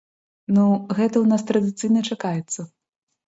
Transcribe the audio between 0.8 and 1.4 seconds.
гэта ў